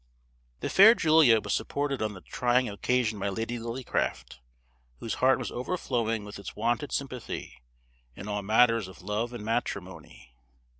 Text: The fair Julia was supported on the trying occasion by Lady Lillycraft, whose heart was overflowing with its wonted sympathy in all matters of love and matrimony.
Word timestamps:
The 0.61 0.69
fair 0.71 0.95
Julia 0.95 1.39
was 1.41 1.53
supported 1.53 2.01
on 2.01 2.15
the 2.15 2.21
trying 2.21 2.67
occasion 2.67 3.19
by 3.19 3.29
Lady 3.29 3.59
Lillycraft, 3.59 4.39
whose 4.97 5.13
heart 5.21 5.37
was 5.37 5.51
overflowing 5.51 6.25
with 6.25 6.39
its 6.39 6.55
wonted 6.55 6.91
sympathy 6.91 7.61
in 8.15 8.27
all 8.27 8.41
matters 8.41 8.87
of 8.87 9.03
love 9.03 9.31
and 9.31 9.45
matrimony. 9.45 10.33